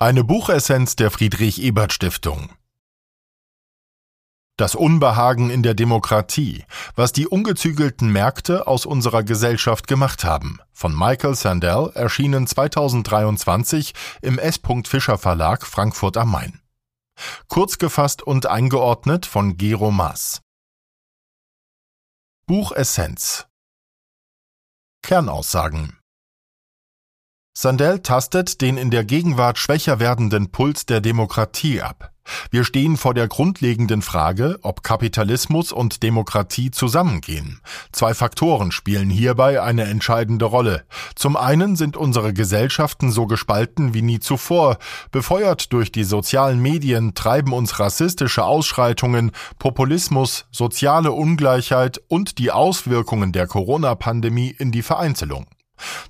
[0.00, 2.50] Eine Buchessenz der Friedrich Ebert Stiftung.
[4.56, 10.96] Das Unbehagen in der Demokratie, was die ungezügelten Märkte aus unserer Gesellschaft gemacht haben, von
[10.96, 13.92] Michael Sandel, erschienen 2023
[14.22, 14.60] im S.
[14.86, 16.60] Fischer Verlag Frankfurt am Main.
[17.48, 20.42] Kurz gefasst und eingeordnet von Gero Maas.
[22.46, 23.48] Buchessenz
[25.08, 25.97] Kernaussagen
[27.60, 32.12] Sandel tastet den in der Gegenwart schwächer werdenden Puls der Demokratie ab.
[32.52, 37.60] Wir stehen vor der grundlegenden Frage, ob Kapitalismus und Demokratie zusammengehen.
[37.90, 40.84] Zwei Faktoren spielen hierbei eine entscheidende Rolle.
[41.16, 44.78] Zum einen sind unsere Gesellschaften so gespalten wie nie zuvor.
[45.10, 53.32] Befeuert durch die sozialen Medien treiben uns rassistische Ausschreitungen, Populismus, soziale Ungleichheit und die Auswirkungen
[53.32, 55.48] der Corona-Pandemie in die Vereinzelung.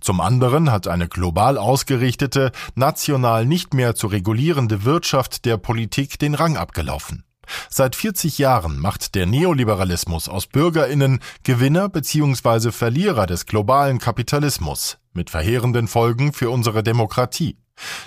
[0.01, 6.35] Zum anderen hat eine global ausgerichtete, national nicht mehr zu regulierende Wirtschaft der Politik den
[6.35, 7.25] Rang abgelaufen.
[7.71, 12.73] Seit 40 Jahren macht der Neoliberalismus aus Bürgerinnen Gewinner bzw.
[12.73, 17.57] Verlierer des globalen Kapitalismus mit verheerenden Folgen für unsere Demokratie.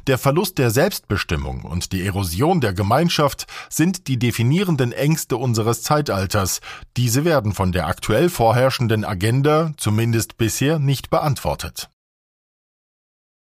[0.08, 6.62] Der Verlust der Selbstbestimmung und die Erosion der Gemeinschaft sind die definierenden Ängste unseres Zeitalters.
[6.98, 11.90] Diese werden von der aktuell vorherrschenden Agenda zumindest bisher nicht beantwortet.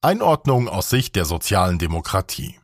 [0.03, 2.59] Einordnung aus Sicht der sozialen Demokratie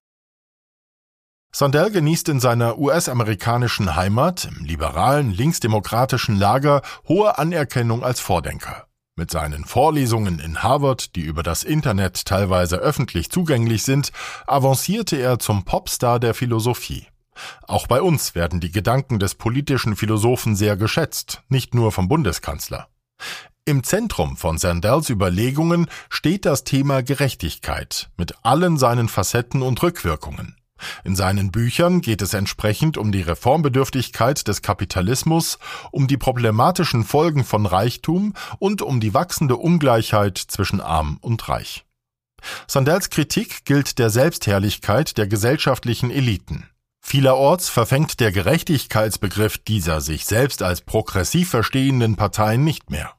[1.54, 8.86] Sandel genießt in seiner US-amerikanischen Heimat, im liberalen, linksdemokratischen Lager, hohe Anerkennung als Vordenker.
[9.14, 14.10] Mit seinen Vorlesungen in Harvard, die über das Internet teilweise öffentlich zugänglich sind,
[14.46, 17.06] avancierte er zum Popstar der Philosophie.
[17.66, 22.88] Auch bei uns werden die Gedanken des politischen Philosophen sehr geschätzt, nicht nur vom Bundeskanzler.
[23.66, 30.56] Im Zentrum von Sandels Überlegungen steht das Thema Gerechtigkeit mit allen seinen Facetten und Rückwirkungen.
[31.04, 35.58] In seinen Büchern geht es entsprechend um die Reformbedürftigkeit des Kapitalismus,
[35.90, 41.84] um die problematischen Folgen von Reichtum und um die wachsende Ungleichheit zwischen arm und reich.
[42.66, 46.66] Sandels Kritik gilt der Selbstherrlichkeit der gesellschaftlichen Eliten.
[47.00, 53.12] Vielerorts verfängt der Gerechtigkeitsbegriff dieser sich selbst als progressiv verstehenden Parteien nicht mehr.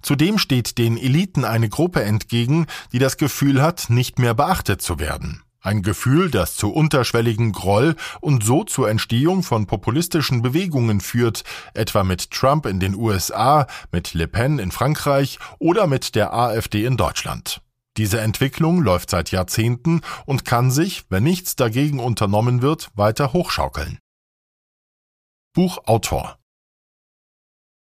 [0.00, 4.98] Zudem steht den Eliten eine Gruppe entgegen, die das Gefühl hat, nicht mehr beachtet zu
[4.98, 5.42] werden.
[5.66, 11.42] Ein Gefühl, das zu unterschwelligen Groll und so zur Entstehung von populistischen Bewegungen führt,
[11.74, 16.84] etwa mit Trump in den USA, mit Le Pen in Frankreich oder mit der AfD
[16.84, 17.62] in Deutschland.
[17.96, 23.98] Diese Entwicklung läuft seit Jahrzehnten und kann sich, wenn nichts dagegen unternommen wird, weiter hochschaukeln.
[25.52, 26.38] Buchautor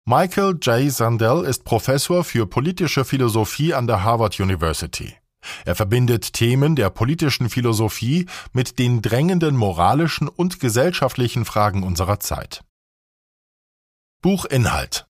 [0.06, 0.92] Michael J.
[0.92, 5.16] Sandel ist Professor für politische Philosophie an der Harvard University.
[5.66, 12.64] Er verbindet Themen der politischen Philosophie mit den drängenden moralischen und gesellschaftlichen Fragen unserer Zeit.
[14.22, 15.08] Buchinhalt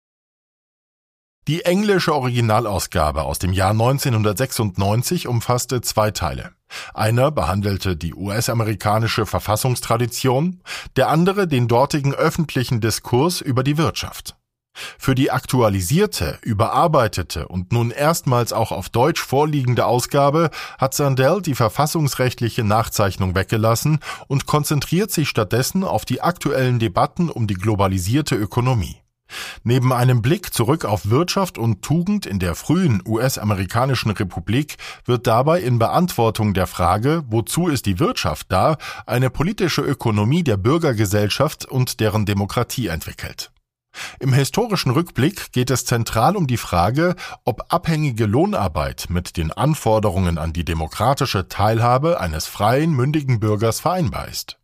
[1.48, 6.52] Die englische Originalausgabe aus dem Jahr 1996 umfasste zwei Teile.
[6.94, 10.62] Einer behandelte die US-amerikanische Verfassungstradition,
[10.96, 14.36] der andere den dortigen öffentlichen Diskurs über die Wirtschaft.
[14.74, 21.56] Für die aktualisierte, überarbeitete und nun erstmals auch auf Deutsch vorliegende Ausgabe hat Sandel die
[21.56, 28.98] verfassungsrechtliche Nachzeichnung weggelassen und konzentriert sich stattdessen auf die aktuellen Debatten um die globalisierte Ökonomie.
[29.64, 35.62] Neben einem Blick zurück auf Wirtschaft und Tugend in der frühen US-amerikanischen Republik wird dabei
[35.62, 42.00] in Beantwortung der Frage, wozu ist die Wirtschaft da, eine politische Ökonomie der Bürgergesellschaft und
[42.00, 43.52] deren Demokratie entwickelt.
[44.20, 50.38] Im historischen Rückblick geht es zentral um die Frage, ob abhängige Lohnarbeit mit den Anforderungen
[50.38, 54.61] an die demokratische Teilhabe eines freien, mündigen Bürgers vereinbar ist.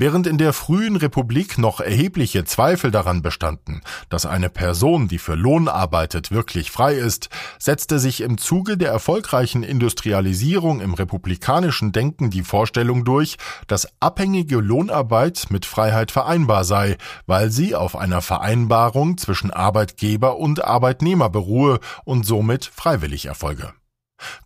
[0.00, 5.34] Während in der frühen Republik noch erhebliche Zweifel daran bestanden, dass eine Person, die für
[5.34, 12.30] Lohn arbeitet, wirklich frei ist, setzte sich im Zuge der erfolgreichen Industrialisierung im republikanischen Denken
[12.30, 16.96] die Vorstellung durch, dass abhängige Lohnarbeit mit Freiheit vereinbar sei,
[17.26, 23.72] weil sie auf einer Vereinbarung zwischen Arbeitgeber und Arbeitnehmer beruhe und somit freiwillig erfolge.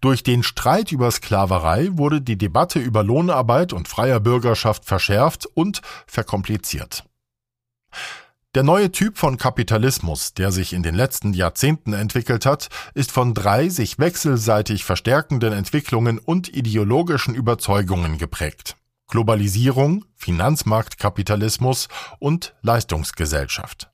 [0.01, 5.83] Durch den Streit über Sklaverei wurde die Debatte über Lohnarbeit und freier Bürgerschaft verschärft und
[6.07, 7.05] verkompliziert.
[8.55, 13.33] Der neue Typ von Kapitalismus, der sich in den letzten Jahrzehnten entwickelt hat, ist von
[13.33, 18.77] drei sich wechselseitig verstärkenden Entwicklungen und ideologischen Überzeugungen geprägt.
[19.09, 21.89] Globalisierung, Finanzmarktkapitalismus
[22.19, 23.92] und Leistungsgesellschaft.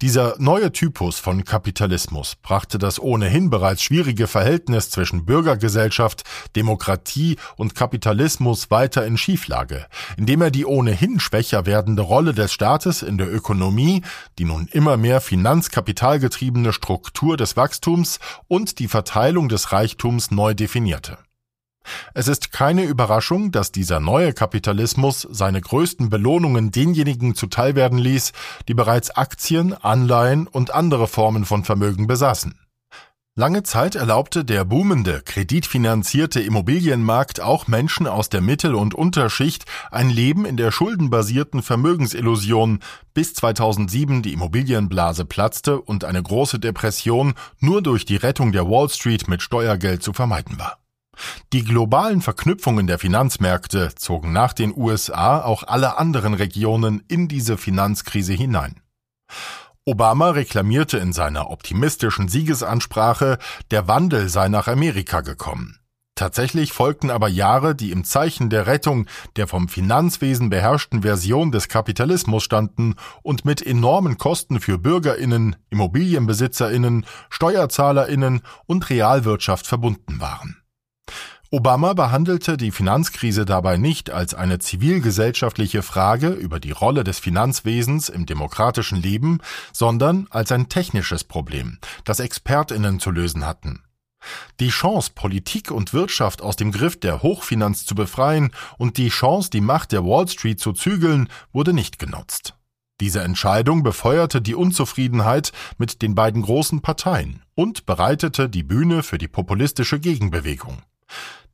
[0.00, 6.22] Dieser neue Typus von Kapitalismus brachte das ohnehin bereits schwierige Verhältnis zwischen Bürgergesellschaft,
[6.56, 9.86] Demokratie und Kapitalismus weiter in Schieflage,
[10.16, 14.02] indem er die ohnehin schwächer werdende Rolle des Staates in der Ökonomie,
[14.38, 18.18] die nun immer mehr finanzkapitalgetriebene Struktur des Wachstums
[18.48, 21.18] und die Verteilung des Reichtums neu definierte.
[22.14, 28.32] Es ist keine Überraschung, dass dieser neue Kapitalismus seine größten Belohnungen denjenigen zuteilwerden ließ,
[28.68, 32.58] die bereits Aktien, Anleihen und andere Formen von Vermögen besaßen.
[33.34, 40.10] Lange Zeit erlaubte der boomende, kreditfinanzierte Immobilienmarkt auch Menschen aus der Mittel- und Unterschicht ein
[40.10, 42.80] Leben in der schuldenbasierten Vermögensillusion,
[43.14, 48.90] bis 2007 die Immobilienblase platzte und eine große Depression nur durch die Rettung der Wall
[48.90, 50.81] Street mit Steuergeld zu vermeiden war.
[51.52, 57.58] Die globalen Verknüpfungen der Finanzmärkte zogen nach den USA auch alle anderen Regionen in diese
[57.58, 58.80] Finanzkrise hinein.
[59.84, 63.38] Obama reklamierte in seiner optimistischen Siegesansprache,
[63.70, 65.78] der Wandel sei nach Amerika gekommen.
[66.14, 69.06] Tatsächlich folgten aber Jahre, die im Zeichen der Rettung
[69.36, 77.06] der vom Finanzwesen beherrschten Version des Kapitalismus standen und mit enormen Kosten für Bürgerinnen, Immobilienbesitzerinnen,
[77.28, 80.61] Steuerzahlerinnen und Realwirtschaft verbunden waren.
[81.54, 88.08] Obama behandelte die Finanzkrise dabei nicht als eine zivilgesellschaftliche Frage über die Rolle des Finanzwesens
[88.08, 89.38] im demokratischen Leben,
[89.70, 91.76] sondern als ein technisches Problem,
[92.06, 93.82] das Expertinnen zu lösen hatten.
[94.60, 99.50] Die Chance, Politik und Wirtschaft aus dem Griff der Hochfinanz zu befreien und die Chance,
[99.50, 102.54] die Macht der Wall Street zu zügeln, wurde nicht genutzt.
[102.98, 109.18] Diese Entscheidung befeuerte die Unzufriedenheit mit den beiden großen Parteien und bereitete die Bühne für
[109.18, 110.82] die populistische Gegenbewegung.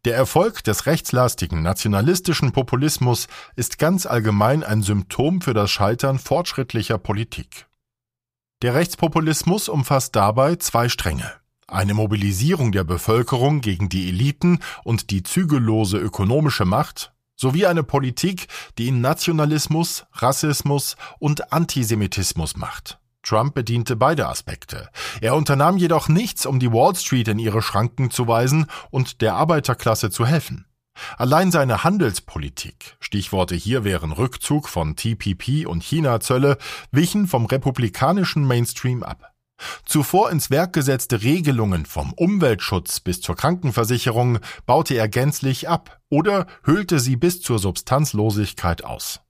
[0.04, 6.98] Der Erfolg des rechtslastigen nationalistischen Populismus ist ganz allgemein ein Symptom für das Scheitern fortschrittlicher
[6.98, 7.66] Politik.
[8.62, 11.32] Der Rechtspopulismus umfasst dabei zwei Stränge.
[11.66, 18.46] Eine Mobilisierung der Bevölkerung gegen die Eliten und die zügellose ökonomische Macht sowie eine Politik,
[18.78, 22.98] die in Nationalismus, Rassismus und Antisemitismus macht.
[23.28, 24.88] Trump bediente beide Aspekte.
[25.20, 29.34] Er unternahm jedoch nichts, um die Wall Street in ihre Schranken zu weisen und der
[29.34, 30.64] Arbeiterklasse zu helfen.
[31.18, 36.56] Allein seine Handelspolitik, Stichworte hier wären Rückzug von TPP und China-Zölle,
[36.90, 39.34] wichen vom republikanischen Mainstream ab.
[39.84, 46.46] Zuvor ins Werk gesetzte Regelungen vom Umweltschutz bis zur Krankenversicherung baute er gänzlich ab oder
[46.64, 49.20] hüllte sie bis zur Substanzlosigkeit aus.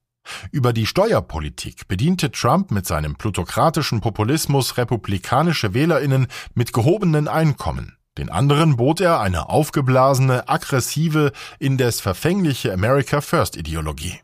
[0.51, 7.97] Über die Steuerpolitik bediente Trump mit seinem plutokratischen Populismus republikanische Wählerinnen mit gehobenen Einkommen.
[8.19, 14.19] Den anderen bot er eine aufgeblasene, aggressive, indes verfängliche America First Ideologie.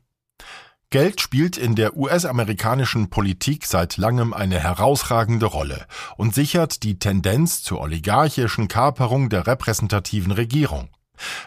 [0.90, 5.86] Geld spielt in der US-amerikanischen Politik seit langem eine herausragende Rolle
[6.16, 10.88] und sichert die Tendenz zur oligarchischen Kaperung der repräsentativen Regierung.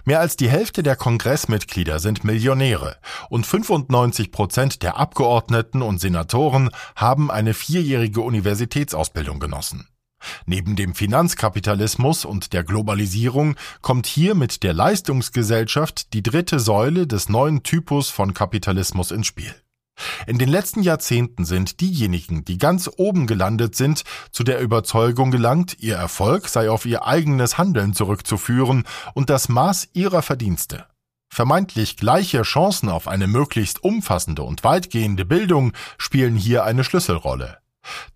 [0.05, 2.97] Mehr als die Hälfte der Kongressmitglieder sind Millionäre
[3.29, 9.87] und 95 Prozent der Abgeordneten und Senatoren haben eine vierjährige Universitätsausbildung genossen.
[10.45, 17.29] Neben dem Finanzkapitalismus und der Globalisierung kommt hier mit der Leistungsgesellschaft die dritte Säule des
[17.29, 19.53] neuen Typus von Kapitalismus ins Spiel.
[20.25, 25.77] In den letzten Jahrzehnten sind diejenigen, die ganz oben gelandet sind, zu der Überzeugung gelangt,
[25.79, 30.85] ihr Erfolg sei auf ihr eigenes Handeln zurückzuführen und das Maß ihrer Verdienste.
[31.29, 37.57] Vermeintlich gleiche Chancen auf eine möglichst umfassende und weitgehende Bildung spielen hier eine Schlüsselrolle.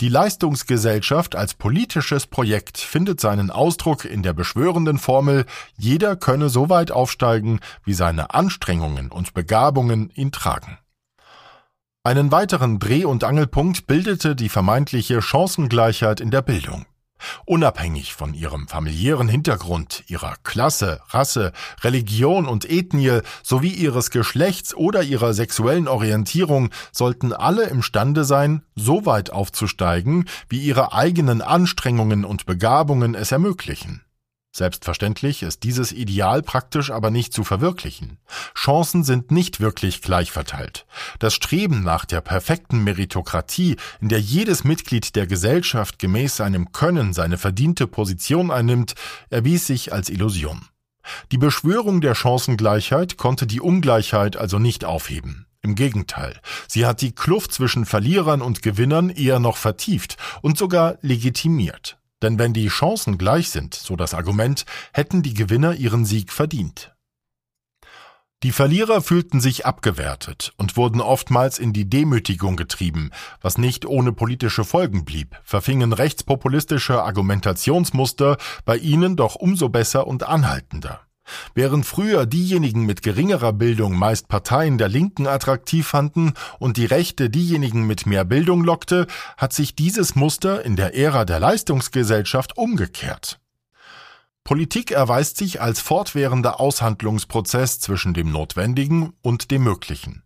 [0.01, 5.45] Die Leistungsgesellschaft als politisches Projekt findet seinen Ausdruck in der beschwörenden Formel,
[5.77, 10.77] jeder könne so weit aufsteigen, wie seine Anstrengungen und Begabungen ihn tragen.
[12.03, 16.87] Einen weiteren Dreh- und Angelpunkt bildete die vermeintliche Chancengleichheit in der Bildung.
[17.45, 25.03] Unabhängig von ihrem familiären Hintergrund, ihrer Klasse, Rasse, Religion und Ethnie sowie ihres Geschlechts oder
[25.03, 32.47] ihrer sexuellen Orientierung sollten alle imstande sein, so weit aufzusteigen, wie ihre eigenen Anstrengungen und
[32.47, 34.01] Begabungen es ermöglichen.
[34.53, 38.17] Selbstverständlich ist dieses Ideal praktisch aber nicht zu verwirklichen.
[38.53, 40.85] Chancen sind nicht wirklich gleich verteilt.
[41.19, 47.13] Das Streben nach der perfekten Meritokratie, in der jedes Mitglied der Gesellschaft gemäß seinem Können
[47.13, 48.95] seine verdiente Position einnimmt,
[49.29, 50.67] erwies sich als Illusion.
[51.31, 55.47] Die Beschwörung der Chancengleichheit konnte die Ungleichheit also nicht aufheben.
[55.61, 60.97] Im Gegenteil, sie hat die Kluft zwischen Verlierern und Gewinnern eher noch vertieft und sogar
[61.01, 62.00] legitimiert.
[62.21, 66.93] Denn wenn die Chancen gleich sind, so das Argument, hätten die Gewinner ihren Sieg verdient.
[68.43, 74.13] Die Verlierer fühlten sich abgewertet und wurden oftmals in die Demütigung getrieben, was nicht ohne
[74.13, 81.01] politische Folgen blieb, verfingen rechtspopulistische Argumentationsmuster bei ihnen doch umso besser und anhaltender.
[81.53, 87.29] Während früher diejenigen mit geringerer Bildung meist Parteien der Linken attraktiv fanden und die Rechte
[87.29, 89.07] diejenigen mit mehr Bildung lockte,
[89.37, 93.39] hat sich dieses Muster in der Ära der Leistungsgesellschaft umgekehrt.
[94.43, 100.23] Politik erweist sich als fortwährender Aushandlungsprozess zwischen dem Notwendigen und dem Möglichen.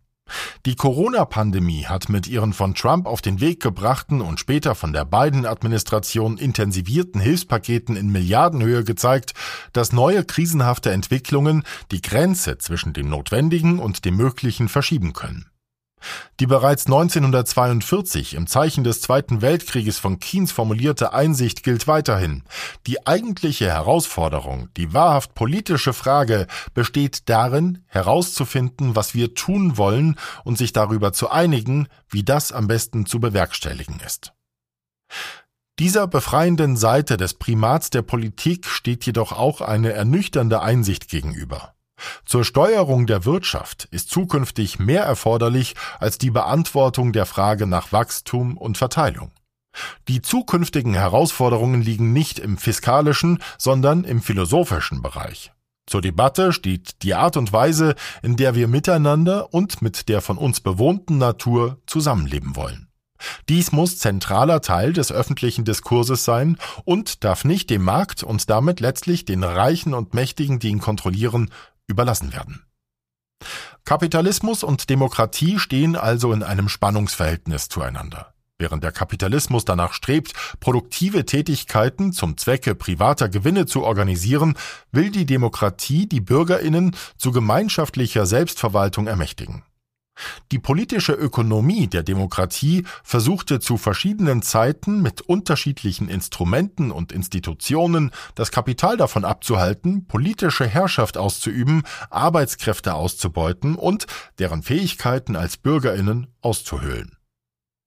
[0.66, 5.04] Die Corona-Pandemie hat mit ihren von Trump auf den Weg gebrachten und später von der
[5.04, 9.34] Biden-Administration intensivierten Hilfspaketen in Milliardenhöhe gezeigt,
[9.72, 15.46] dass neue krisenhafte Entwicklungen die Grenze zwischen dem Notwendigen und dem Möglichen verschieben können.
[16.38, 22.44] Die bereits 1942 im Zeichen des Zweiten Weltkrieges von Keynes formulierte Einsicht gilt weiterhin.
[22.86, 30.58] Die eigentliche Herausforderung, die wahrhaft politische Frage besteht darin, herauszufinden, was wir tun wollen und
[30.58, 34.32] sich darüber zu einigen, wie das am besten zu bewerkstelligen ist.
[35.78, 41.75] Dieser befreienden Seite des Primats der Politik steht jedoch auch eine ernüchternde Einsicht gegenüber.
[42.24, 48.56] Zur Steuerung der Wirtschaft ist zukünftig mehr erforderlich als die Beantwortung der Frage nach Wachstum
[48.56, 49.30] und Verteilung.
[50.08, 55.52] Die zukünftigen Herausforderungen liegen nicht im fiskalischen, sondern im philosophischen Bereich.
[55.86, 60.36] Zur Debatte steht die Art und Weise, in der wir miteinander und mit der von
[60.36, 62.88] uns bewohnten Natur zusammenleben wollen.
[63.48, 68.80] Dies muss zentraler Teil des öffentlichen Diskurses sein und darf nicht dem Markt und damit
[68.80, 71.50] letztlich den Reichen und Mächtigen, die ihn kontrollieren,
[71.86, 72.64] überlassen werden.
[73.84, 78.32] Kapitalismus und Demokratie stehen also in einem Spannungsverhältnis zueinander.
[78.58, 84.56] Während der Kapitalismus danach strebt, produktive Tätigkeiten zum Zwecke privater Gewinne zu organisieren,
[84.92, 89.62] will die Demokratie die Bürgerinnen zu gemeinschaftlicher Selbstverwaltung ermächtigen.
[90.52, 98.50] Die politische Ökonomie der Demokratie versuchte zu verschiedenen Zeiten mit unterschiedlichen Instrumenten und Institutionen das
[98.50, 104.06] Kapital davon abzuhalten, politische Herrschaft auszuüben, Arbeitskräfte auszubeuten und
[104.38, 107.16] deren Fähigkeiten als Bürgerinnen auszuhöhlen.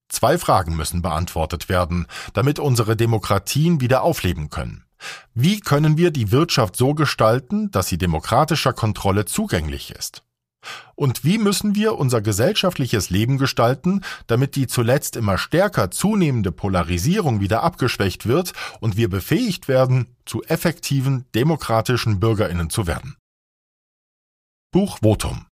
[0.10, 4.84] Zwei Fragen müssen beantwortet werden, damit unsere Demokratien wieder aufleben können.
[5.34, 10.24] Wie können wir die Wirtschaft so gestalten, dass sie demokratischer Kontrolle zugänglich ist?
[10.96, 17.40] Und wie müssen wir unser gesellschaftliches Leben gestalten, damit die zuletzt immer stärker zunehmende Polarisierung
[17.40, 23.16] wieder abgeschwächt wird und wir befähigt werden, zu effektiven demokratischen Bürgerinnen zu werden?
[24.72, 25.46] Buch Votum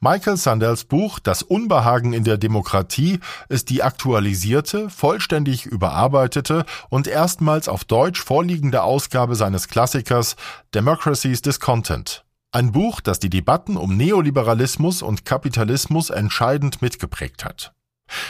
[0.00, 7.68] Michael Sandells Buch Das Unbehagen in der Demokratie ist die aktualisierte, vollständig überarbeitete und erstmals
[7.68, 10.36] auf Deutsch vorliegende Ausgabe seines Klassikers
[10.72, 17.72] Democracy's Discontent ein Buch, das die Debatten um Neoliberalismus und Kapitalismus entscheidend mitgeprägt hat.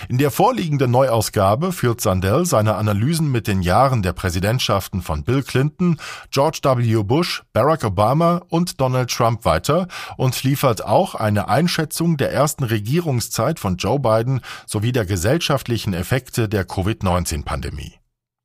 [0.08, 5.42] In der vorliegenden Neuausgabe führt Sandel seine Analysen mit den Jahren der Präsidentschaften von Bill
[5.42, 5.98] Clinton,
[6.30, 7.02] George W.
[7.04, 13.60] Bush, Barack Obama und Donald Trump weiter und liefert auch eine Einschätzung der ersten Regierungszeit
[13.60, 17.98] von Joe Biden sowie der gesellschaftlichen Effekte der Covid-19-Pandemie.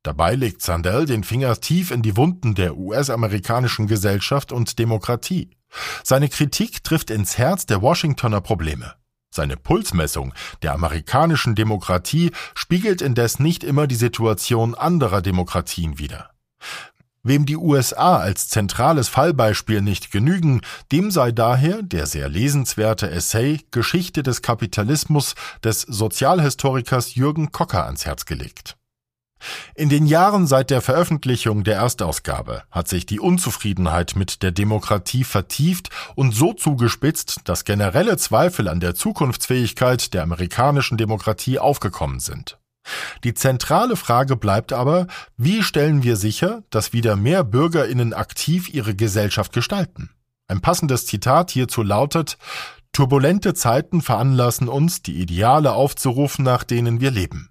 [0.04, 5.50] Dabei legt Sandel den Finger tief in die Wunden der US-amerikanischen Gesellschaft und Demokratie.
[6.02, 8.94] Seine Kritik trifft ins Herz der Washingtoner Probleme.
[9.34, 16.30] Seine Pulsmessung der amerikanischen Demokratie spiegelt indes nicht immer die Situation anderer Demokratien wider.
[17.22, 20.60] Wem die USA als zentrales Fallbeispiel nicht genügen,
[20.92, 25.34] dem sei daher der sehr lesenswerte Essay Geschichte des Kapitalismus
[25.64, 28.76] des Sozialhistorikers Jürgen Kocker ans Herz gelegt.
[29.74, 35.24] In den Jahren seit der Veröffentlichung der Erstausgabe hat sich die Unzufriedenheit mit der Demokratie
[35.24, 42.58] vertieft und so zugespitzt, dass generelle Zweifel an der Zukunftsfähigkeit der amerikanischen Demokratie aufgekommen sind.
[43.24, 48.94] Die zentrale Frage bleibt aber, wie stellen wir sicher, dass wieder mehr Bürgerinnen aktiv ihre
[48.94, 50.10] Gesellschaft gestalten?
[50.48, 52.36] Ein passendes Zitat hierzu lautet
[52.92, 57.50] Turbulente Zeiten veranlassen uns, die Ideale aufzurufen, nach denen wir leben.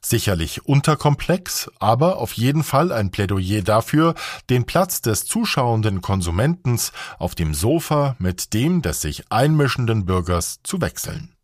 [0.00, 4.14] Sicherlich unterkomplex, aber auf jeden Fall ein Plädoyer dafür,
[4.48, 10.80] den Platz des zuschauenden Konsumentens auf dem Sofa mit dem des sich einmischenden Bürgers zu
[10.80, 11.34] wechseln.